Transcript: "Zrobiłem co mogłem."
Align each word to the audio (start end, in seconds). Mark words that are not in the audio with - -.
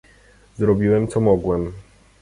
"Zrobiłem 0.57 1.07
co 1.07 1.19
mogłem." 1.19 1.73